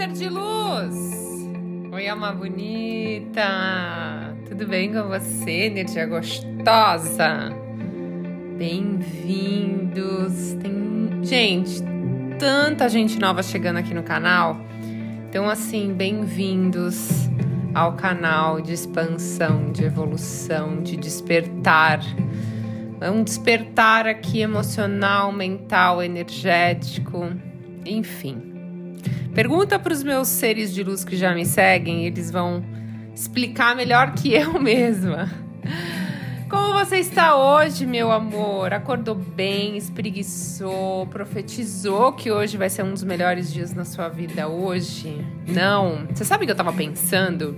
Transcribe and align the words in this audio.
Ser 0.00 0.12
de 0.12 0.30
luz! 0.30 0.96
Oi, 1.92 2.08
alma 2.08 2.32
bonita! 2.32 3.44
Tudo 4.48 4.66
bem 4.66 4.90
com 4.90 5.02
você, 5.08 5.66
energia 5.66 6.06
gostosa? 6.06 7.54
Bem-vindos! 8.56 9.92
Tem, 10.54 11.22
gente, 11.22 11.82
tanta 12.38 12.88
gente 12.88 13.18
nova 13.18 13.42
chegando 13.42 13.76
aqui 13.76 13.92
no 13.92 14.02
canal. 14.02 14.56
Então, 15.28 15.50
assim, 15.50 15.92
bem-vindos 15.92 17.28
ao 17.74 17.92
canal 17.92 18.58
de 18.62 18.72
expansão, 18.72 19.70
de 19.70 19.84
evolução, 19.84 20.82
de 20.82 20.96
despertar. 20.96 22.00
É 23.02 23.10
um 23.10 23.22
despertar 23.22 24.06
aqui 24.06 24.40
emocional, 24.40 25.30
mental, 25.30 26.02
energético, 26.02 27.30
enfim. 27.84 28.49
Pergunta 29.34 29.78
para 29.78 29.92
os 29.92 30.02
meus 30.02 30.28
seres 30.28 30.74
de 30.74 30.82
luz 30.82 31.04
que 31.04 31.16
já 31.16 31.32
me 31.34 31.46
seguem, 31.46 32.04
eles 32.04 32.30
vão 32.30 32.64
explicar 33.14 33.76
melhor 33.76 34.12
que 34.12 34.32
eu 34.34 34.60
mesma. 34.60 35.30
Como 36.48 36.72
você 36.72 36.96
está 36.96 37.36
hoje, 37.36 37.86
meu 37.86 38.10
amor? 38.10 38.72
Acordou 38.72 39.14
bem, 39.14 39.76
espreguiçou, 39.76 41.06
profetizou 41.06 42.12
que 42.12 42.32
hoje 42.32 42.56
vai 42.56 42.68
ser 42.68 42.82
um 42.82 42.92
dos 42.92 43.04
melhores 43.04 43.52
dias 43.52 43.72
na 43.72 43.84
sua 43.84 44.08
vida 44.08 44.48
hoje? 44.48 45.24
Não. 45.46 46.08
Você 46.12 46.24
sabe 46.24 46.42
o 46.42 46.46
que 46.46 46.52
eu 46.52 46.56
tava 46.56 46.72
pensando? 46.72 47.56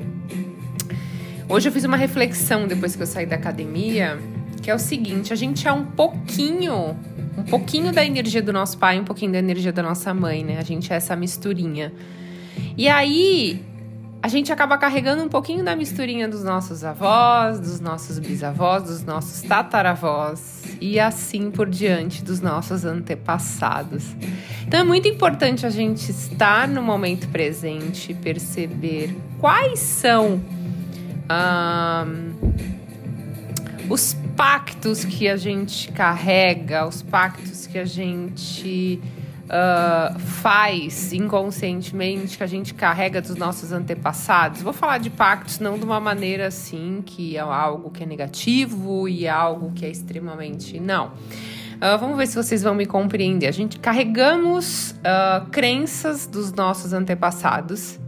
Hoje 1.49 1.71
eu 1.71 1.73
fiz 1.73 1.85
uma 1.85 1.97
reflexão 1.97 2.67
depois 2.67 2.95
que 2.95 3.03
eu 3.03 3.07
saí 3.07 3.25
da 3.25 3.37
academia, 3.37 4.19
que 4.61 4.71
é 4.71 4.75
o 4.75 4.79
seguinte, 4.79 5.33
a 5.33 5.37
gente 5.37 5.67
é 5.67 5.73
um 5.73 5.87
pouquinho, 5.87 6.95
um 7.37 7.43
pouquinho 7.45 7.93
da 7.93 8.05
energia 8.05 8.43
do 8.43 8.53
nosso 8.53 8.79
pai, 8.79 8.99
um 9.01 9.05
pouquinho 9.05 9.33
da 9.33 9.39
energia 9.39 9.73
da 9.73 9.83
nossa 9.83 10.13
mãe, 10.13 10.45
né? 10.45 10.59
A 10.59 10.63
gente 10.63 10.93
é 10.93 10.97
essa 10.97 11.17
misturinha. 11.17 11.93
E 12.77 12.89
aí, 12.89 13.65
a 14.23 14.29
gente 14.29 14.53
acaba 14.53 14.79
carregando 14.79 15.25
um 15.25 15.29
pouquinho 15.29 15.65
da 15.65 15.75
misturinha 15.75 16.29
dos 16.29 16.45
nossos 16.45 16.85
avós, 16.85 17.59
dos 17.59 17.81
nossos 17.81 18.21
bisavós, 18.21 18.85
dos 18.85 19.03
nossos 19.03 19.43
tataravós 19.43 20.63
e 20.81 21.01
assim 21.01 21.51
por 21.51 21.69
diante 21.69 22.23
dos 22.23 22.41
nossos 22.41 22.85
antepassados. 22.85 24.15
Então 24.65 24.79
é 24.79 24.85
muito 24.85 25.09
importante 25.09 25.67
a 25.67 25.71
gente 25.71 26.09
estar 26.11 26.69
no 26.69 26.81
momento 26.81 27.29
presente, 27.31 28.15
perceber 28.15 29.13
quais 29.41 29.81
são 29.81 30.41
os 33.89 34.17
pactos 34.37 35.05
que 35.05 35.29
a 35.29 35.37
gente 35.37 35.91
carrega, 35.93 36.87
os 36.87 37.03
pactos 37.03 37.67
que 37.67 37.79
a 37.79 37.85
gente 37.85 39.01
uh, 39.45 40.19
faz 40.19 41.13
inconscientemente, 41.13 42.37
que 42.37 42.43
a 42.43 42.47
gente 42.47 42.75
carrega 42.75 43.21
dos 43.21 43.37
nossos 43.37 43.73
antepassados. 43.73 44.63
Vou 44.63 44.73
falar 44.73 44.99
de 44.99 45.11
pactos 45.11 45.59
não 45.59 45.79
de 45.79 45.85
uma 45.85 46.01
maneira 46.01 46.47
assim, 46.47 47.03
que 47.05 47.37
é 47.37 47.41
algo 47.41 47.91
que 47.91 48.03
é 48.03 48.07
negativo 48.07 49.09
e 49.09 49.29
algo 49.29 49.73
que 49.73 49.85
é 49.85 49.91
extremamente. 49.91 50.81
Não. 50.81 51.09
Uh, 51.09 51.99
vamos 51.99 52.17
ver 52.17 52.27
se 52.27 52.37
vocês 52.37 52.63
vão 52.63 52.75
me 52.75 52.87
compreender. 52.87 53.49
A 53.49 53.53
gente 53.53 53.79
carregamos 53.79 54.93
uh, 54.93 55.47
crenças 55.51 56.27
dos 56.27 56.53
nossos 56.53 56.93
antepassados, 56.93 57.99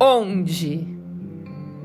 onde 0.00 0.86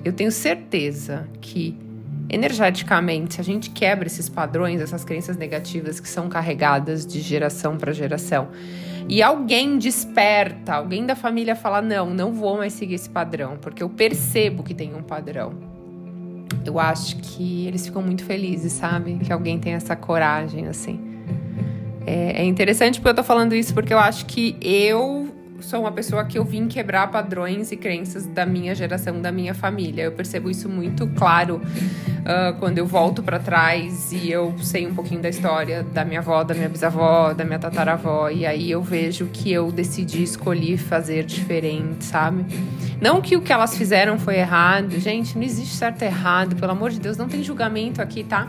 eu 0.06 0.14
tenho 0.14 0.32
certeza 0.32 1.28
que 1.42 1.89
energeticamente, 2.30 3.42
a 3.42 3.44
gente 3.44 3.70
quebra 3.72 4.08
esses 4.08 4.30
padrões, 4.30 4.82
essas 4.82 5.04
crenças 5.04 5.36
negativas 5.36 6.00
que 6.00 6.08
são 6.08 6.30
carregadas 6.30 7.06
de 7.06 7.20
geração 7.20 7.78
para 7.78 7.92
geração, 7.92 8.50
e 9.10 9.24
alguém 9.24 9.80
desperta, 9.80 10.76
alguém 10.76 11.04
da 11.06 11.16
família 11.16 11.56
fala: 11.56 11.82
não, 11.82 12.12
não 12.12 12.32
vou 12.32 12.58
mais 12.58 12.74
seguir 12.74 12.94
esse 12.94 13.10
padrão, 13.10 13.58
porque 13.60 13.82
eu 13.82 13.90
percebo 13.90 14.62
que 14.62 14.74
tem 14.74 14.94
um 14.94 15.02
padrão. 15.02 15.54
Eu 16.64 16.80
acho 16.80 17.18
que 17.18 17.66
eles 17.66 17.86
ficam 17.86 18.04
muito 18.04 18.24
felizes, 18.24 18.74
sabe? 18.74 19.18
Que 19.18 19.34
alguém 19.34 19.58
tem 19.60 19.74
essa 19.74 19.96
coragem, 19.96 20.68
assim. 20.68 21.00
É, 22.06 22.42
é 22.42 22.46
interessante 22.46 23.00
porque 23.00 23.10
eu 23.10 23.16
tô 23.16 23.24
falando 23.24 23.54
isso 23.54 23.74
porque 23.74 23.94
eu 23.94 24.00
acho 24.00 24.26
que 24.26 24.56
eu 24.62 25.29
sou 25.62 25.82
uma 25.82 25.92
pessoa 25.92 26.26
que 26.26 26.38
eu 26.38 26.44
vim 26.44 26.68
quebrar 26.68 27.08
padrões 27.08 27.72
e 27.72 27.78
crenças 27.78 28.26
da 28.26 28.46
minha 28.46 28.74
geração, 28.76 29.22
da 29.22 29.32
minha 29.32 29.54
família. 29.54 30.04
Eu 30.04 30.12
percebo 30.12 30.50
isso 30.50 30.68
muito 30.68 31.08
claro 31.08 31.56
uh, 31.58 32.58
quando 32.60 32.78
eu 32.78 32.86
volto 32.86 33.22
para 33.22 33.40
trás 33.40 34.12
e 34.12 34.32
eu 34.32 34.56
sei 34.60 34.88
um 34.88 34.94
pouquinho 34.94 35.22
da 35.22 35.30
história 35.30 35.84
da 35.84 36.04
minha 36.06 36.20
avó, 36.20 36.44
da 36.44 36.54
minha 36.54 36.70
bisavó, 36.70 37.34
da 37.34 37.44
minha 37.44 37.60
tataravó. 37.60 38.30
E 38.30 38.46
aí 38.46 38.70
eu 38.72 38.82
vejo 38.82 39.28
que 39.32 39.52
eu 39.52 39.72
decidi 39.72 40.24
escolher 40.24 40.78
fazer 40.78 41.24
diferente, 41.24 42.06
sabe? 42.06 42.46
Não 43.02 43.22
que 43.22 43.36
o 43.36 43.42
que 43.42 43.54
elas 43.54 43.78
fizeram 43.78 44.20
foi 44.20 44.38
errado. 44.38 45.00
Gente, 45.00 45.38
não 45.38 45.44
existe 45.44 45.76
certo 45.76 46.02
e 46.02 46.06
errado. 46.06 46.56
Pelo 46.56 46.72
amor 46.72 46.90
de 46.90 47.00
Deus, 47.00 47.18
não 47.18 47.28
tem 47.28 47.44
julgamento 47.44 48.02
aqui, 48.02 48.24
tá? 48.24 48.48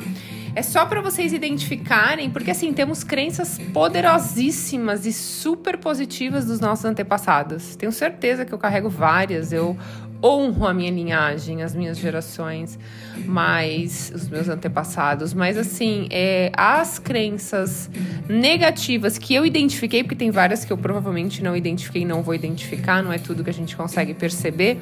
É 0.55 0.63
só 0.63 0.85
para 0.85 1.01
vocês 1.01 1.33
identificarem, 1.33 2.31
porque 2.31 2.51
assim, 2.51 2.73
temos 2.73 3.05
crenças 3.05 3.59
poderosíssimas 3.73 5.07
e 5.07 5.13
super 5.13 5.79
positivas 5.79 6.45
dos 6.45 6.61
nossos 6.61 6.85
antepassados. 6.85 7.77
Tenho 7.77 7.93
certeza 7.93 8.45
que 8.45 8.53
eu 8.53 8.59
carrego 8.59 8.89
várias. 8.89 9.53
Eu 9.53 9.77
honro 10.23 10.67
a 10.67 10.75
minha 10.75 10.91
linhagem, 10.91 11.63
as 11.63 11.75
minhas 11.75 11.99
gerações, 11.99 12.79
mas 13.25 14.13
os 14.15 14.29
meus 14.29 14.49
antepassados. 14.49 15.33
Mas 15.33 15.57
assim, 15.57 16.09
é, 16.11 16.51
as 16.55 16.99
crenças 16.99 17.91
negativas 18.29 19.19
que 19.19 19.35
eu 19.35 19.47
identifiquei, 19.47 20.03
porque 20.03 20.17
tem 20.17 20.31
várias 20.31 20.65
que 20.65 20.73
eu 20.73 20.77
provavelmente 20.77 21.43
não 21.43 21.57
identifiquei, 21.57 22.05
não 22.05 22.23
vou 22.23 22.35
identificar, 22.35 23.03
não 23.03 23.13
é 23.13 23.19
tudo 23.19 23.43
que 23.43 23.51
a 23.51 23.55
gente 23.55 23.77
consegue 23.77 24.15
perceber. 24.15 24.79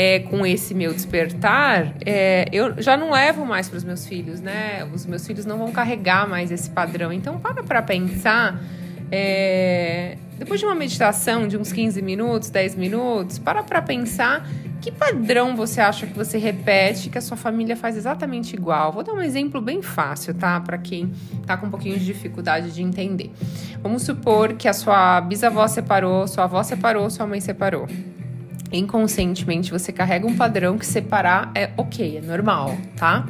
É, 0.00 0.20
com 0.20 0.46
esse 0.46 0.74
meu 0.74 0.94
despertar, 0.94 1.92
é, 2.06 2.48
eu 2.52 2.80
já 2.80 2.96
não 2.96 3.10
levo 3.10 3.44
mais 3.44 3.68
para 3.68 3.78
os 3.78 3.82
meus 3.82 4.06
filhos, 4.06 4.40
né? 4.40 4.88
Os 4.94 5.04
meus 5.04 5.26
filhos 5.26 5.44
não 5.44 5.58
vão 5.58 5.72
carregar 5.72 6.28
mais 6.28 6.52
esse 6.52 6.70
padrão. 6.70 7.12
Então, 7.12 7.40
para 7.40 7.64
para 7.64 7.82
pensar. 7.82 8.62
É, 9.10 10.16
depois 10.38 10.60
de 10.60 10.66
uma 10.66 10.74
meditação 10.74 11.48
de 11.48 11.56
uns 11.56 11.72
15 11.72 12.00
minutos, 12.00 12.48
10 12.48 12.76
minutos, 12.76 13.40
para 13.40 13.64
para 13.64 13.82
pensar 13.82 14.46
que 14.80 14.92
padrão 14.92 15.56
você 15.56 15.80
acha 15.80 16.06
que 16.06 16.12
você 16.12 16.38
repete 16.38 17.10
que 17.10 17.18
a 17.18 17.20
sua 17.20 17.36
família 17.36 17.76
faz 17.76 17.96
exatamente 17.96 18.54
igual? 18.54 18.92
Vou 18.92 19.02
dar 19.02 19.12
um 19.14 19.20
exemplo 19.20 19.60
bem 19.60 19.82
fácil, 19.82 20.32
tá? 20.34 20.60
Para 20.60 20.78
quem 20.78 21.12
tá 21.44 21.56
com 21.56 21.66
um 21.66 21.70
pouquinho 21.70 21.98
de 21.98 22.04
dificuldade 22.04 22.70
de 22.70 22.82
entender. 22.82 23.32
Vamos 23.82 24.02
supor 24.02 24.52
que 24.52 24.68
a 24.68 24.72
sua 24.72 25.20
bisavó 25.22 25.66
separou, 25.66 26.28
sua 26.28 26.44
avó 26.44 26.62
separou, 26.62 27.10
sua 27.10 27.26
mãe 27.26 27.40
separou. 27.40 27.88
Inconscientemente 28.70 29.70
você 29.70 29.92
carrega 29.92 30.26
um 30.26 30.36
padrão 30.36 30.76
que 30.76 30.86
separar 30.86 31.50
é 31.54 31.70
ok, 31.76 32.18
é 32.18 32.20
normal, 32.20 32.76
tá? 32.96 33.26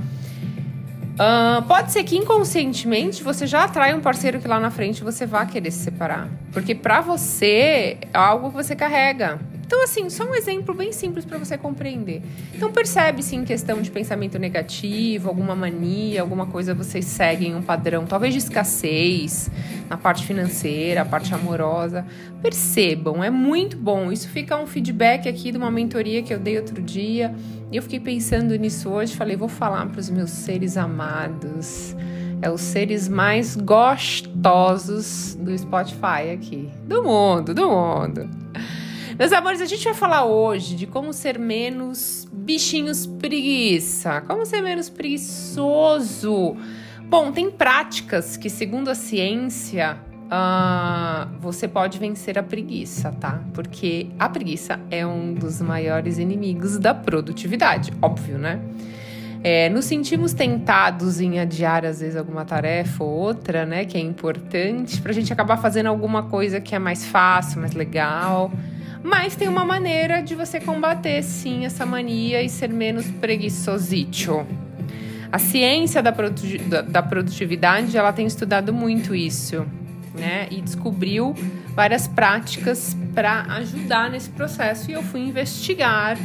Uh, 1.18 1.60
pode 1.66 1.90
ser 1.90 2.04
que 2.04 2.16
inconscientemente 2.16 3.24
você 3.24 3.44
já 3.44 3.64
atrai 3.64 3.92
um 3.92 4.00
parceiro 4.00 4.38
que 4.38 4.46
lá 4.46 4.60
na 4.60 4.70
frente 4.70 5.02
você 5.02 5.26
vá 5.26 5.44
querer 5.44 5.72
se 5.72 5.78
separar. 5.78 6.28
Porque 6.52 6.74
para 6.74 7.00
você 7.00 7.98
é 8.00 8.16
algo 8.16 8.50
que 8.50 8.56
você 8.56 8.76
carrega. 8.76 9.40
Então, 9.68 9.84
assim, 9.84 10.08
só 10.08 10.24
um 10.24 10.34
exemplo 10.34 10.74
bem 10.74 10.92
simples 10.92 11.26
para 11.26 11.36
você 11.36 11.58
compreender. 11.58 12.22
Então, 12.54 12.72
percebe-se 12.72 13.36
em 13.36 13.44
questão 13.44 13.82
de 13.82 13.90
pensamento 13.90 14.38
negativo, 14.38 15.28
alguma 15.28 15.54
mania, 15.54 16.22
alguma 16.22 16.46
coisa, 16.46 16.72
vocês 16.72 17.04
seguem 17.04 17.54
um 17.54 17.60
padrão, 17.60 18.06
talvez 18.06 18.32
de 18.32 18.38
escassez, 18.38 19.50
na 19.86 19.98
parte 19.98 20.24
financeira, 20.24 21.02
a 21.02 21.04
parte 21.04 21.34
amorosa. 21.34 22.06
Percebam, 22.40 23.22
é 23.22 23.28
muito 23.28 23.76
bom. 23.76 24.10
Isso 24.10 24.30
fica 24.30 24.56
um 24.56 24.66
feedback 24.66 25.28
aqui 25.28 25.52
de 25.52 25.58
uma 25.58 25.70
mentoria 25.70 26.22
que 26.22 26.32
eu 26.32 26.38
dei 26.38 26.56
outro 26.56 26.80
dia. 26.80 27.34
E 27.70 27.76
eu 27.76 27.82
fiquei 27.82 28.00
pensando 28.00 28.56
nisso 28.56 28.88
hoje, 28.88 29.14
falei, 29.14 29.36
vou 29.36 29.50
falar 29.50 29.84
para 29.84 30.00
os 30.00 30.08
meus 30.08 30.30
seres 30.30 30.78
amados. 30.78 31.94
É 32.40 32.50
os 32.50 32.62
seres 32.62 33.06
mais 33.06 33.54
gostosos 33.54 35.34
do 35.38 35.58
Spotify 35.58 36.30
aqui. 36.32 36.70
Do 36.86 37.02
mundo, 37.02 37.52
do 37.52 37.68
mundo. 37.68 38.30
Meus 39.18 39.32
amores, 39.32 39.60
a 39.60 39.66
gente 39.66 39.82
vai 39.82 39.94
falar 39.94 40.26
hoje 40.26 40.76
de 40.76 40.86
como 40.86 41.12
ser 41.12 41.40
menos 41.40 42.28
bichinhos 42.32 43.04
preguiça, 43.04 44.20
como 44.20 44.46
ser 44.46 44.60
menos 44.60 44.88
preguiçoso. 44.88 46.56
Bom, 47.02 47.32
tem 47.32 47.50
práticas 47.50 48.36
que, 48.36 48.48
segundo 48.48 48.88
a 48.88 48.94
ciência, 48.94 49.98
uh, 50.26 51.36
você 51.40 51.66
pode 51.66 51.98
vencer 51.98 52.38
a 52.38 52.44
preguiça, 52.44 53.10
tá? 53.10 53.42
Porque 53.52 54.06
a 54.20 54.28
preguiça 54.28 54.78
é 54.88 55.04
um 55.04 55.34
dos 55.34 55.60
maiores 55.60 56.18
inimigos 56.18 56.78
da 56.78 56.94
produtividade, 56.94 57.92
óbvio, 58.00 58.38
né? 58.38 58.60
É, 59.42 59.68
nos 59.68 59.86
sentimos 59.86 60.32
tentados 60.32 61.20
em 61.20 61.40
adiar, 61.40 61.84
às 61.84 61.98
vezes, 61.98 62.14
alguma 62.14 62.44
tarefa 62.44 63.02
ou 63.02 63.10
outra, 63.10 63.66
né? 63.66 63.84
Que 63.84 63.98
é 63.98 64.00
importante, 64.00 65.02
para 65.02 65.10
a 65.10 65.14
gente 65.14 65.32
acabar 65.32 65.56
fazendo 65.56 65.86
alguma 65.86 66.22
coisa 66.22 66.60
que 66.60 66.72
é 66.72 66.78
mais 66.78 67.04
fácil, 67.04 67.60
mais 67.60 67.72
legal. 67.72 68.52
Mas 69.02 69.36
tem 69.36 69.48
uma 69.48 69.64
maneira 69.64 70.20
de 70.20 70.34
você 70.34 70.60
combater, 70.60 71.22
sim, 71.22 71.64
essa 71.64 71.86
mania 71.86 72.42
e 72.42 72.48
ser 72.48 72.68
menos 72.68 73.06
preguiçosito. 73.06 74.46
A 75.30 75.38
ciência 75.38 76.02
da, 76.02 76.10
da 76.82 77.02
produtividade, 77.02 77.96
ela 77.96 78.12
tem 78.12 78.26
estudado 78.26 78.72
muito 78.72 79.14
isso, 79.14 79.66
né? 80.14 80.48
E 80.50 80.60
descobriu 80.60 81.34
várias 81.74 82.08
práticas 82.08 82.96
para 83.14 83.42
ajudar 83.56 84.10
nesse 84.10 84.30
processo. 84.30 84.90
E 84.90 84.94
eu 84.94 85.02
fui 85.02 85.20
investigar 85.20 86.16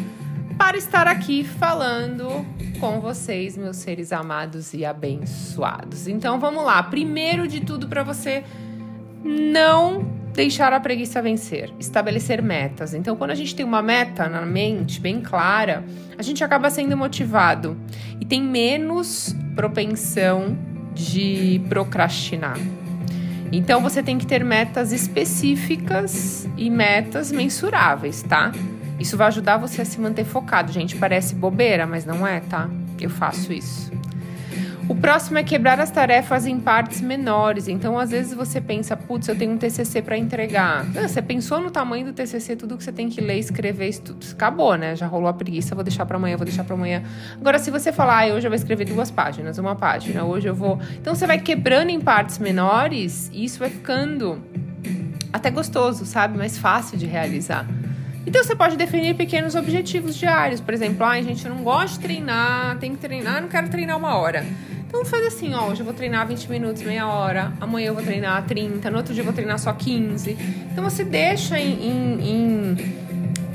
para 0.57 0.77
estar 0.77 1.07
aqui 1.07 1.43
falando 1.43 2.45
com 2.79 2.99
vocês, 2.99 3.57
meus 3.57 3.77
seres 3.77 4.11
amados 4.11 4.73
e 4.73 4.85
abençoados. 4.85 6.07
Então 6.07 6.39
vamos 6.39 6.63
lá. 6.63 6.81
Primeiro 6.83 7.47
de 7.47 7.59
tudo, 7.59 7.87
para 7.87 8.03
você 8.03 8.43
não 9.23 10.22
deixar 10.33 10.73
a 10.73 10.79
preguiça 10.79 11.21
vencer, 11.21 11.71
estabelecer 11.79 12.41
metas. 12.41 12.93
Então, 12.93 13.15
quando 13.15 13.31
a 13.31 13.35
gente 13.35 13.55
tem 13.55 13.65
uma 13.65 13.81
meta 13.81 14.27
na 14.27 14.41
mente 14.41 14.99
bem 14.99 15.21
clara, 15.21 15.83
a 16.17 16.21
gente 16.21 16.43
acaba 16.43 16.69
sendo 16.69 16.97
motivado 16.97 17.77
e 18.19 18.25
tem 18.25 18.41
menos 18.41 19.35
propensão 19.55 20.57
de 20.93 21.61
procrastinar. 21.69 22.57
Então, 23.51 23.81
você 23.81 24.01
tem 24.01 24.17
que 24.17 24.25
ter 24.25 24.43
metas 24.43 24.91
específicas 24.91 26.49
e 26.57 26.69
metas 26.71 27.31
mensuráveis, 27.31 28.23
tá? 28.23 28.51
Isso 28.99 29.15
vai 29.15 29.27
ajudar 29.27 29.57
você 29.57 29.81
a 29.83 29.85
se 29.85 29.99
manter 29.99 30.25
focado. 30.25 30.71
Gente, 30.71 30.95
parece 30.95 31.35
bobeira, 31.35 31.85
mas 31.85 32.05
não 32.05 32.25
é, 32.25 32.39
tá? 32.39 32.67
Eu 32.99 33.11
faço 33.11 33.53
isso. 33.53 33.91
O 34.87 34.95
próximo 34.95 35.37
é 35.37 35.43
quebrar 35.43 35.79
as 35.79 35.89
tarefas 35.89 36.45
em 36.45 36.59
partes 36.59 37.01
menores. 37.01 37.67
Então, 37.67 37.97
às 37.97 38.11
vezes 38.11 38.33
você 38.33 38.59
pensa, 38.59 38.97
putz, 38.97 39.27
eu 39.27 39.35
tenho 39.35 39.53
um 39.53 39.57
TCC 39.57 40.01
para 40.01 40.17
entregar. 40.17 40.85
Não, 40.85 41.07
você 41.07 41.21
pensou 41.21 41.59
no 41.59 41.71
tamanho 41.71 42.05
do 42.05 42.13
TCC, 42.13 42.55
tudo 42.55 42.77
que 42.77 42.83
você 42.83 42.91
tem 42.91 43.09
que 43.09 43.21
ler, 43.21 43.39
escrever, 43.39 43.87
isso 43.89 44.03
acabou, 44.31 44.75
né? 44.75 44.95
Já 44.95 45.07
rolou 45.07 45.27
a 45.29 45.33
preguiça, 45.33 45.73
vou 45.73 45.83
deixar 45.83 46.05
para 46.05 46.17
amanhã, 46.17 46.35
vou 46.35 46.45
deixar 46.45 46.63
para 46.63 46.75
amanhã. 46.75 47.03
Agora, 47.39 47.59
se 47.59 47.71
você 47.71 47.91
falar, 47.91 48.23
ah, 48.23 48.33
hoje 48.33 48.45
eu 48.45 48.51
vou 48.51 48.55
escrever 48.55 48.85
duas 48.85 49.09
páginas, 49.09 49.57
uma 49.57 49.75
página, 49.75 50.23
hoje 50.23 50.47
eu 50.47 50.55
vou. 50.55 50.79
Então, 50.99 51.15
você 51.15 51.25
vai 51.25 51.39
quebrando 51.39 51.89
em 51.89 51.99
partes 51.99 52.39
menores 52.39 53.29
e 53.33 53.45
isso 53.45 53.59
vai 53.59 53.69
ficando 53.69 54.41
até 55.31 55.49
gostoso, 55.49 56.05
sabe? 56.05 56.37
Mais 56.37 56.57
fácil 56.57 56.97
de 56.97 57.05
realizar. 57.05 57.65
Então 58.25 58.43
você 58.43 58.55
pode 58.55 58.77
definir 58.77 59.15
pequenos 59.15 59.55
objetivos 59.55 60.15
diários. 60.15 60.61
Por 60.61 60.73
exemplo, 60.73 61.05
ah, 61.05 61.21
gente, 61.21 61.45
eu 61.45 61.53
não 61.53 61.63
gosto 61.63 61.95
de 61.95 61.99
treinar, 61.99 62.77
tem 62.79 62.93
que 62.95 62.97
treinar, 62.97 63.41
não 63.41 63.49
quero 63.49 63.69
treinar 63.69 63.97
uma 63.97 64.15
hora. 64.15 64.45
Então 64.87 65.03
faz 65.03 65.25
assim, 65.25 65.53
ó, 65.53 65.69
hoje 65.69 65.81
eu 65.81 65.85
vou 65.85 65.93
treinar 65.93 66.27
20 66.27 66.49
minutos, 66.49 66.83
meia 66.83 67.07
hora, 67.07 67.51
amanhã 67.59 67.87
eu 67.87 67.95
vou 67.95 68.03
treinar 68.03 68.45
30, 68.45 68.91
no 68.91 68.97
outro 68.97 69.13
dia 69.13 69.21
eu 69.21 69.25
vou 69.25 69.33
treinar 69.33 69.57
só 69.57 69.73
15. 69.73 70.37
Então 70.71 70.83
você 70.83 71.03
deixa 71.03 71.59
em. 71.59 71.89
em, 71.89 72.29
em 72.29 72.73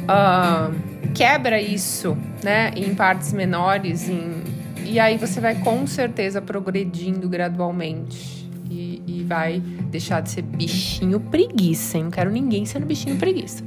uh, 0.03 0.99
quebra 1.15 1.61
isso, 1.61 2.17
né, 2.43 2.71
em 2.77 2.95
partes 2.95 3.33
menores, 3.33 4.09
em, 4.09 4.43
e 4.85 4.99
aí 4.99 5.17
você 5.17 5.41
vai 5.41 5.55
com 5.57 5.87
certeza 5.87 6.43
progredindo 6.43 7.29
gradualmente. 7.29 8.39
E, 8.71 9.03
e 9.07 9.25
vai 9.25 9.61
deixar 9.61 10.21
de 10.21 10.31
ser 10.31 10.43
bichinho 10.43 11.19
preguiça, 11.21 11.97
hein? 11.97 12.05
Não 12.05 12.11
quero 12.11 12.31
ninguém 12.31 12.67
sendo 12.67 12.85
bichinho 12.85 13.17
preguiça. 13.17 13.65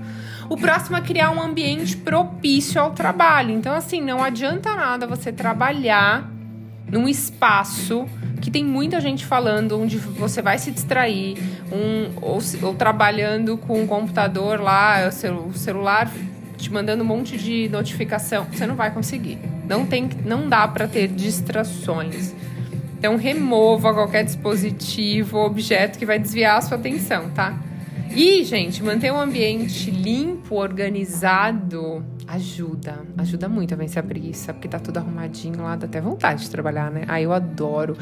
O 0.51 0.57
próximo 0.57 0.97
é 0.97 1.01
criar 1.01 1.31
um 1.31 1.41
ambiente 1.41 1.95
propício 1.95 2.81
ao 2.81 2.91
trabalho. 2.91 3.51
Então, 3.51 3.73
assim, 3.73 4.01
não 4.01 4.21
adianta 4.21 4.75
nada 4.75 5.07
você 5.07 5.31
trabalhar 5.31 6.29
num 6.89 7.07
espaço 7.07 8.05
que 8.41 8.51
tem 8.51 8.61
muita 8.61 8.99
gente 8.99 9.25
falando, 9.25 9.79
onde 9.79 9.97
você 9.97 10.41
vai 10.41 10.59
se 10.59 10.69
distrair, 10.69 11.37
um, 11.71 12.11
ou, 12.21 12.39
ou 12.63 12.73
trabalhando 12.75 13.55
com 13.59 13.81
o 13.81 13.87
computador 13.87 14.59
lá, 14.59 15.07
o 15.07 15.53
celular 15.53 16.11
te 16.57 16.69
mandando 16.69 17.01
um 17.01 17.07
monte 17.07 17.37
de 17.37 17.69
notificação, 17.69 18.45
você 18.51 18.67
não 18.67 18.75
vai 18.75 18.91
conseguir. 18.91 19.39
Não 19.69 19.85
tem, 19.85 20.09
não 20.25 20.49
dá 20.49 20.67
para 20.67 20.85
ter 20.85 21.07
distrações. 21.07 22.33
Então 22.99 23.15
remova 23.15 23.93
qualquer 23.93 24.25
dispositivo, 24.25 25.37
objeto 25.37 25.97
que 25.97 26.05
vai 26.05 26.19
desviar 26.19 26.57
a 26.57 26.61
sua 26.61 26.75
atenção, 26.75 27.29
tá? 27.29 27.57
E, 28.13 28.43
gente, 28.43 28.83
manter 28.83 29.11
um 29.11 29.19
ambiente 29.19 29.89
limpo, 29.89 30.55
organizado, 30.55 32.03
ajuda. 32.27 32.99
Ajuda 33.17 33.47
muito 33.47 33.73
a 33.73 33.77
vencer 33.77 34.03
a 34.03 34.05
preguiça, 34.05 34.53
porque 34.53 34.67
tá 34.67 34.79
tudo 34.79 34.97
arrumadinho 34.97 35.63
lá, 35.63 35.77
dá 35.77 35.85
até 35.85 36.01
vontade 36.01 36.43
de 36.43 36.49
trabalhar, 36.49 36.91
né? 36.91 37.05
Ah, 37.07 37.21
eu 37.21 37.31
adoro. 37.31 37.95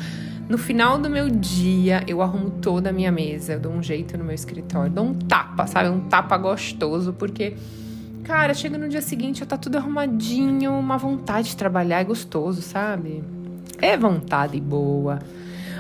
No 0.48 0.58
final 0.58 0.98
do 0.98 1.10
meu 1.12 1.30
dia, 1.30 2.04
eu 2.08 2.24
arrumo 2.24 2.50
toda 2.50 2.90
a 2.90 2.94
minha 2.94 3.12
mesa, 3.12 3.54
eu 3.54 3.60
dou 3.60 3.72
um 3.72 3.84
jeito 3.84 4.18
no 4.18 4.24
meu 4.24 4.34
escritório, 4.34 4.92
dou 4.92 5.06
um 5.06 5.14
tapa, 5.14 5.68
sabe? 5.68 5.90
Um 5.90 6.00
tapa 6.02 6.36
gostoso, 6.38 7.14
porque, 7.14 7.56
cara, 8.24 8.56
chega 8.56 8.80
no 8.80 8.90
dia 8.90 9.04
seguinte, 9.04 9.42
já 9.42 9.46
tá 9.46 9.58
tudo 9.58 9.78
arrumadinho, 9.78 10.72
uma 10.74 10.98
vontade 10.98 11.50
de 11.50 11.58
trabalhar 11.58 12.00
é 12.00 12.04
gostoso, 12.04 12.64
sabe? 12.64 13.24
É 13.78 13.96
vontade 13.96 14.60
boa. 14.60 15.20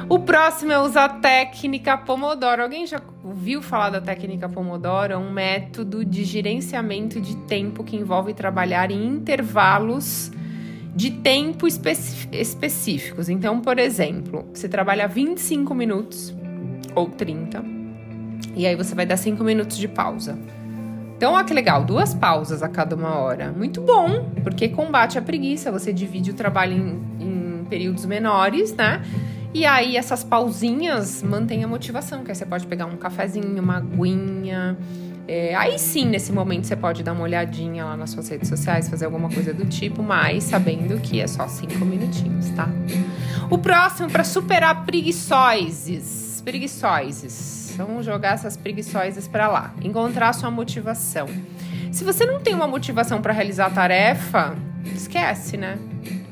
O 0.09 0.17
próximo 0.17 0.71
é 0.71 0.79
usar 0.79 1.06
a 1.06 1.09
técnica 1.09 1.95
Pomodoro. 1.95 2.63
Alguém 2.63 2.88
já 2.88 3.00
ouviu 3.23 3.61
falar 3.61 3.91
da 3.91 4.01
técnica 4.01 4.50
Pomodoro? 4.50 5.13
É 5.13 5.17
um 5.17 5.31
método 5.31 6.03
de 6.03 6.23
gerenciamento 6.23 7.21
de 7.21 7.35
tempo 7.35 7.83
que 7.83 7.95
envolve 7.95 8.33
trabalhar 8.33 8.89
em 8.89 9.06
intervalos 9.06 10.31
de 10.95 11.11
tempo 11.11 11.67
específicos. 11.67 13.29
Então, 13.29 13.61
por 13.61 13.77
exemplo, 13.77 14.47
você 14.51 14.67
trabalha 14.67 15.07
25 15.07 15.75
minutos 15.75 16.35
ou 16.95 17.07
30 17.07 17.63
e 18.55 18.65
aí 18.65 18.75
você 18.75 18.95
vai 18.95 19.05
dar 19.05 19.15
5 19.15 19.44
minutos 19.44 19.77
de 19.77 19.88
pausa. 19.88 20.39
Então, 21.17 21.33
olha 21.33 21.45
que 21.45 21.53
legal, 21.53 21.83
duas 21.83 22.15
pausas 22.15 22.63
a 22.63 22.67
cada 22.67 22.95
uma 22.95 23.15
hora. 23.19 23.51
Muito 23.51 23.79
bom, 23.79 24.31
porque 24.41 24.69
combate 24.69 25.19
a 25.19 25.21
preguiça. 25.21 25.71
Você 25.71 25.94
divide 25.94 26.31
o 26.31 26.33
trabalho 26.33 26.73
em, 26.73 27.59
em 27.59 27.65
períodos 27.65 28.05
menores, 28.05 28.73
né? 28.73 29.03
E 29.54 29.66
aí 29.66 29.98
essas 29.98 30.24
pausinhas 30.24 31.24
mantêm 31.24 31.63
a 31.63 31.68
motivação, 31.68 32.24
que 32.24 32.31
aí 32.31 32.36
você 32.36 32.46
pode 32.46 32.68
pegar 32.68 32.86
um 32.86 32.96
cafezinho, 32.98 33.62
uma 33.62 33.78
aguinha. 33.78 34.78
É, 35.28 35.56
aí 35.56 35.78
sim, 35.78 36.06
nesse 36.06 36.31
momento, 36.31 36.66
você 36.66 36.75
pode 36.75 37.03
dar 37.03 37.13
uma 37.13 37.24
olhadinha 37.24 37.86
lá 37.86 37.98
nas 37.98 38.12
suas 38.12 38.29
redes 38.29 38.50
sociais, 38.50 38.89
fazer 38.89 39.06
alguma 39.06 39.29
coisa 39.29 39.53
do 39.53 39.65
tipo, 39.65 40.01
mas 40.01 40.44
sabendo 40.44 41.00
que 41.00 41.20
é 41.20 41.27
só 41.27 41.48
cinco 41.48 41.86
minutinhos, 41.86 42.50
tá? 42.51 42.68
O 43.50 43.58
próximo, 43.58 44.10
para 44.10 44.24
superar 44.24 44.86
preguiçoises. 44.86 46.41
Preguiçoises. 46.44 47.74
Vamos 47.77 48.06
jogar 48.06 48.34
essas 48.34 48.58
preguiçoises 48.58 49.27
para 49.27 49.48
lá. 49.48 49.74
Encontrar 49.82 50.34
sua 50.34 50.51
motivação. 50.51 51.27
Se 51.91 52.03
você 52.03 52.25
não 52.25 52.39
tem 52.39 52.53
uma 52.53 52.68
motivação 52.68 53.22
para 53.22 53.34
realizar 53.34 53.68
a 53.68 53.70
tarefa, 53.70 54.56
esquece, 54.96 55.58
né? 55.58 55.77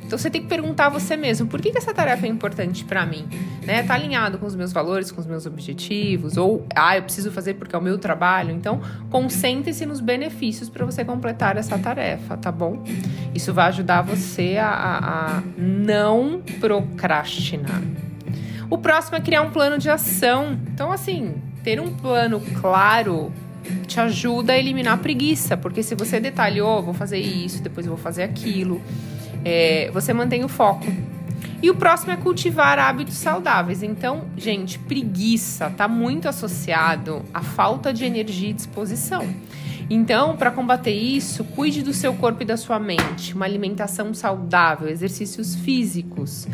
Então 0.07 0.17
você 0.17 0.29
tem 0.29 0.41
que 0.41 0.47
perguntar 0.47 0.85
a 0.85 0.89
você 0.89 1.17
mesmo, 1.17 1.47
por 1.47 1.61
que, 1.61 1.69
que 1.69 1.77
essa 1.77 1.93
tarefa 1.93 2.25
é 2.25 2.29
importante 2.29 2.85
para 2.85 3.05
mim? 3.05 3.27
Né? 3.65 3.83
Tá 3.83 3.93
alinhado 3.93 4.37
com 4.37 4.45
os 4.45 4.55
meus 4.55 4.71
valores, 4.71 5.11
com 5.11 5.19
os 5.19 5.27
meus 5.27 5.45
objetivos? 5.45 6.37
Ou, 6.37 6.65
ah, 6.73 6.95
eu 6.95 7.03
preciso 7.03 7.29
fazer 7.29 7.55
porque 7.55 7.75
é 7.75 7.77
o 7.77 7.81
meu 7.81 7.97
trabalho? 7.97 8.51
Então, 8.51 8.81
concentre-se 9.09 9.85
nos 9.85 9.99
benefícios 9.99 10.69
para 10.69 10.85
você 10.85 11.03
completar 11.03 11.57
essa 11.57 11.77
tarefa, 11.77 12.37
tá 12.37 12.49
bom? 12.53 12.81
Isso 13.35 13.53
vai 13.53 13.67
ajudar 13.67 14.01
você 14.01 14.55
a, 14.57 14.69
a, 14.69 15.37
a 15.39 15.43
não 15.57 16.41
procrastinar. 16.61 17.81
O 18.69 18.77
próximo 18.77 19.17
é 19.17 19.19
criar 19.19 19.41
um 19.41 19.51
plano 19.51 19.77
de 19.77 19.89
ação. 19.89 20.57
Então, 20.73 20.89
assim, 20.89 21.35
ter 21.65 21.81
um 21.81 21.93
plano 21.93 22.41
claro 22.61 23.29
te 23.85 23.99
ajuda 23.99 24.53
a 24.53 24.57
eliminar 24.57 24.93
a 24.93 24.97
preguiça, 24.97 25.57
porque 25.57 25.83
se 25.83 25.93
você 25.93 26.21
detalhou, 26.21 26.81
vou 26.81 26.93
fazer 26.93 27.17
isso, 27.17 27.61
depois 27.61 27.85
vou 27.85 27.97
fazer 27.97 28.23
aquilo 28.23 28.81
é, 29.49 29.89
você 29.93 30.13
mantém 30.13 30.43
o 30.43 30.49
foco. 30.49 30.85
E 31.63 31.69
o 31.69 31.75
próximo 31.75 32.11
é 32.11 32.17
cultivar 32.17 32.77
hábitos 32.77 33.15
saudáveis. 33.15 33.81
Então, 33.81 34.25
gente, 34.35 34.77
preguiça 34.77 35.67
está 35.67 35.87
muito 35.87 36.27
associado 36.27 37.23
à 37.33 37.41
falta 37.41 37.93
de 37.93 38.03
energia 38.03 38.49
e 38.49 38.53
disposição. 38.53 39.25
Então, 39.89 40.35
para 40.35 40.51
combater 40.51 40.91
isso, 40.91 41.45
cuide 41.45 41.81
do 41.81 41.93
seu 41.93 42.13
corpo 42.13 42.43
e 42.43 42.45
da 42.45 42.57
sua 42.57 42.77
mente. 42.77 43.33
Uma 43.33 43.45
alimentação 43.45 44.13
saudável, 44.13 44.89
exercícios 44.89 45.55
físicos. 45.55 46.45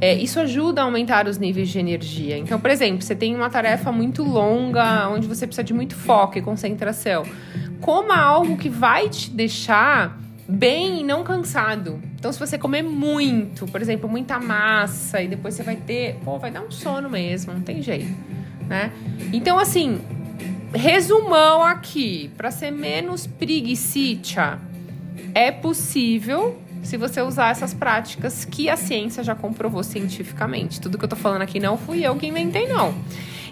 É, 0.00 0.14
isso 0.14 0.40
ajuda 0.40 0.80
a 0.80 0.84
aumentar 0.84 1.28
os 1.28 1.36
níveis 1.36 1.68
de 1.68 1.78
energia. 1.78 2.38
Então, 2.38 2.58
por 2.58 2.70
exemplo, 2.70 3.02
você 3.02 3.14
tem 3.14 3.36
uma 3.36 3.50
tarefa 3.50 3.92
muito 3.92 4.22
longa, 4.24 5.06
onde 5.10 5.28
você 5.28 5.46
precisa 5.46 5.64
de 5.64 5.74
muito 5.74 5.94
foco 5.94 6.38
e 6.38 6.42
concentração. 6.42 7.24
Coma 7.78 8.16
algo 8.16 8.56
que 8.56 8.70
vai 8.70 9.10
te 9.10 9.30
deixar 9.30 10.18
bem 10.48 11.00
e 11.00 11.04
não 11.04 11.22
cansado. 11.22 12.07
Então, 12.18 12.32
se 12.32 12.38
você 12.38 12.58
comer 12.58 12.82
muito, 12.82 13.66
por 13.66 13.80
exemplo, 13.80 14.08
muita 14.08 14.40
massa, 14.40 15.22
e 15.22 15.28
depois 15.28 15.54
você 15.54 15.62
vai 15.62 15.76
ter, 15.76 16.18
pô, 16.24 16.36
vai 16.38 16.50
dar 16.50 16.62
um 16.62 16.70
sono 16.70 17.08
mesmo, 17.08 17.52
não 17.52 17.60
tem 17.60 17.80
jeito. 17.80 18.12
né? 18.66 18.92
Então, 19.32 19.58
assim, 19.58 20.00
resumão 20.74 21.62
aqui, 21.62 22.30
para 22.36 22.50
ser 22.50 22.72
menos 22.72 23.26
preguiçita, 23.26 24.58
é 25.34 25.50
possível 25.52 26.60
se 26.82 26.96
você 26.96 27.20
usar 27.22 27.50
essas 27.50 27.72
práticas 27.72 28.44
que 28.44 28.68
a 28.68 28.76
ciência 28.76 29.22
já 29.22 29.34
comprovou 29.34 29.82
cientificamente. 29.82 30.80
Tudo 30.80 30.98
que 30.98 31.04
eu 31.04 31.08
tô 31.08 31.16
falando 31.16 31.42
aqui 31.42 31.60
não 31.60 31.76
fui 31.76 32.04
eu 32.04 32.16
que 32.16 32.26
inventei, 32.26 32.66
não. 32.66 32.94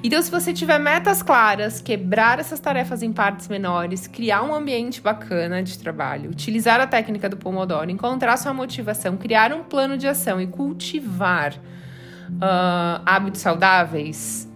Então, 0.03 0.21
se 0.21 0.31
você 0.31 0.53
tiver 0.53 0.79
metas 0.79 1.23
claras, 1.23 1.81
quebrar 1.81 2.39
essas 2.39 2.61
tarefas 2.61 3.03
em 3.03 3.13
partes 3.13 3.49
menores, 3.49 4.07
criar 4.07 4.43
um 4.43 4.55
ambiente 4.55 5.01
bacana 5.01 5.63
de 5.63 5.79
trabalho, 5.79 6.31
utilizar 6.31 6.81
a 6.81 6.87
técnica 6.87 7.29
do 7.29 7.37
Pomodoro, 7.37 7.91
encontrar 7.91 8.37
sua 8.37 8.53
motivação, 8.53 9.17
criar 9.17 9.53
um 9.53 9.63
plano 9.65 9.97
de 9.97 10.07
ação 10.07 10.41
e 10.41 10.47
cultivar 10.47 11.55
uh, 11.55 13.03
hábitos 13.05 13.41
saudáveis, 13.41 14.49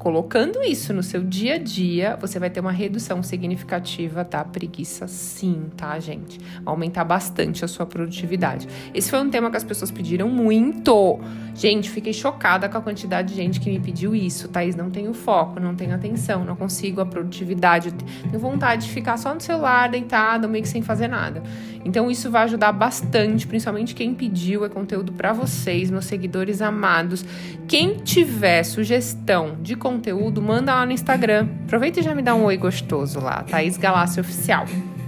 colocando 0.00 0.62
isso 0.62 0.94
no 0.94 1.02
seu 1.02 1.22
dia 1.22 1.56
a 1.56 1.58
dia, 1.58 2.16
você 2.18 2.38
vai 2.38 2.48
ter 2.48 2.58
uma 2.58 2.72
redução 2.72 3.22
significativa 3.22 4.24
da 4.24 4.42
preguiça, 4.42 5.06
sim, 5.06 5.66
tá, 5.76 6.00
gente? 6.00 6.40
Aumentar 6.64 7.04
bastante 7.04 7.66
a 7.66 7.68
sua 7.68 7.84
produtividade. 7.84 8.66
Esse 8.94 9.10
foi 9.10 9.20
um 9.20 9.28
tema 9.28 9.50
que 9.50 9.58
as 9.58 9.62
pessoas 9.62 9.90
pediram 9.90 10.26
muito. 10.26 11.20
Gente, 11.54 11.90
fiquei 11.90 12.14
chocada 12.14 12.66
com 12.66 12.78
a 12.78 12.80
quantidade 12.80 13.28
de 13.28 13.34
gente 13.34 13.60
que 13.60 13.68
me 13.68 13.78
pediu 13.78 14.14
isso. 14.14 14.48
Thaís, 14.48 14.74
não 14.74 14.90
tenho 14.90 15.12
foco, 15.12 15.60
não 15.60 15.76
tenho 15.76 15.94
atenção, 15.94 16.46
não 16.46 16.56
consigo 16.56 17.02
a 17.02 17.06
produtividade, 17.06 17.92
tenho 17.92 18.38
vontade 18.38 18.86
de 18.86 18.92
ficar 18.92 19.18
só 19.18 19.34
no 19.34 19.40
celular, 19.40 19.90
deitado, 19.90 20.48
meio 20.48 20.62
que 20.62 20.70
sem 20.70 20.80
fazer 20.80 21.08
nada. 21.08 21.42
Então, 21.84 22.10
isso 22.10 22.30
vai 22.30 22.44
ajudar 22.44 22.72
bastante, 22.72 23.46
principalmente 23.46 23.94
quem 23.94 24.14
pediu, 24.14 24.64
é 24.64 24.68
conteúdo 24.68 25.12
para 25.12 25.32
vocês, 25.32 25.90
meus 25.90 26.04
seguidores 26.04 26.60
amados. 26.60 27.24
Quem 27.66 27.94
tiver 27.94 28.62
sugestão 28.64 29.56
de 29.62 29.74
conteúdo, 29.74 30.42
manda 30.42 30.74
lá 30.74 30.84
no 30.84 30.92
Instagram. 30.92 31.48
Aproveita 31.64 32.00
e 32.00 32.02
já 32.02 32.14
me 32.14 32.22
dá 32.22 32.34
um 32.34 32.44
oi 32.44 32.56
gostoso 32.56 33.18
lá, 33.18 33.42
Thaís 33.44 33.76
Galácio 33.76 34.20
Oficial, 34.20 34.66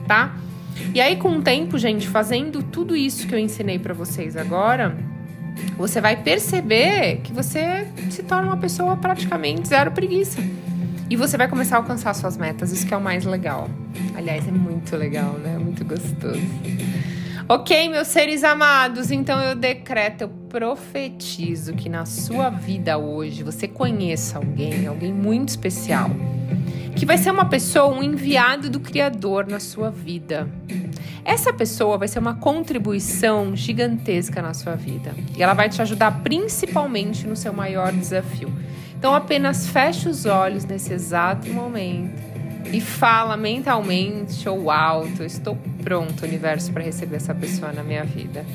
tá? 0.08 0.34
E 0.94 1.00
aí, 1.00 1.16
com 1.16 1.36
o 1.36 1.42
tempo, 1.42 1.78
gente, 1.78 2.08
fazendo 2.08 2.62
tudo 2.62 2.96
isso 2.96 3.26
que 3.26 3.34
eu 3.34 3.38
ensinei 3.38 3.78
para 3.78 3.92
vocês 3.92 4.36
agora, 4.36 4.96
você 5.76 6.00
vai 6.00 6.16
perceber 6.16 7.20
que 7.22 7.32
você 7.32 7.86
se 8.10 8.22
torna 8.22 8.48
uma 8.48 8.56
pessoa 8.56 8.96
praticamente 8.96 9.68
zero 9.68 9.90
preguiça. 9.92 10.40
E 11.12 11.16
você 11.16 11.36
vai 11.36 11.46
começar 11.46 11.76
a 11.76 11.78
alcançar 11.80 12.14
suas 12.14 12.38
metas, 12.38 12.72
isso 12.72 12.86
que 12.86 12.94
é 12.94 12.96
o 12.96 13.00
mais 13.00 13.26
legal. 13.26 13.68
Aliás, 14.14 14.48
é 14.48 14.50
muito 14.50 14.96
legal, 14.96 15.34
né? 15.34 15.58
Muito 15.58 15.84
gostoso. 15.84 16.40
Ok, 17.46 17.90
meus 17.90 18.08
seres 18.08 18.42
amados, 18.42 19.10
então 19.10 19.38
eu 19.38 19.54
decreto, 19.54 20.22
eu 20.22 20.28
profetizo 20.48 21.74
que 21.74 21.90
na 21.90 22.06
sua 22.06 22.48
vida 22.48 22.96
hoje 22.96 23.42
você 23.42 23.68
conheça 23.68 24.38
alguém, 24.38 24.86
alguém 24.86 25.12
muito 25.12 25.50
especial, 25.50 26.08
que 26.96 27.04
vai 27.04 27.18
ser 27.18 27.30
uma 27.30 27.44
pessoa, 27.44 27.94
um 27.94 28.02
enviado 28.02 28.70
do 28.70 28.80
Criador 28.80 29.46
na 29.46 29.60
sua 29.60 29.90
vida. 29.90 30.48
Essa 31.26 31.52
pessoa 31.52 31.98
vai 31.98 32.08
ser 32.08 32.20
uma 32.20 32.36
contribuição 32.36 33.54
gigantesca 33.54 34.40
na 34.40 34.54
sua 34.54 34.76
vida 34.76 35.14
e 35.36 35.42
ela 35.42 35.52
vai 35.52 35.68
te 35.68 35.82
ajudar 35.82 36.22
principalmente 36.22 37.26
no 37.26 37.36
seu 37.36 37.52
maior 37.52 37.92
desafio. 37.92 38.50
Então 39.02 39.16
apenas 39.16 39.66
feche 39.66 40.08
os 40.08 40.26
olhos 40.26 40.64
nesse 40.64 40.92
exato 40.92 41.48
momento 41.48 42.22
e 42.72 42.80
fala 42.80 43.36
mentalmente 43.36 44.48
ou 44.48 44.70
alto: 44.70 45.24
estou 45.24 45.58
pronto, 45.82 46.24
universo, 46.24 46.72
para 46.72 46.84
receber 46.84 47.16
essa 47.16 47.34
pessoa 47.34 47.72
na 47.72 47.82
minha 47.82 48.04
vida. 48.04 48.46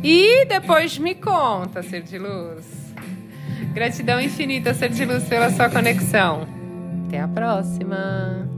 E 0.00 0.44
depois 0.44 0.96
me 0.98 1.16
conta, 1.16 1.82
ser 1.82 2.02
de 2.02 2.16
luz. 2.16 2.64
Gratidão 3.74 4.20
infinita, 4.20 4.72
ser 4.72 4.90
de 4.90 5.04
luz, 5.04 5.24
pela 5.24 5.50
sua 5.50 5.68
conexão. 5.68 6.46
Até 7.08 7.18
a 7.18 7.26
próxima! 7.26 8.51